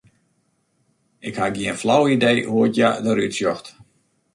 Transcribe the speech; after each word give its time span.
Ik 1.27 1.35
ha 1.39 1.45
gjin 1.55 1.79
flau 1.81 2.03
idee 2.15 2.41
hoe't 2.51 2.75
hja 2.77 2.89
derút 3.03 3.33
sjocht. 3.37 3.65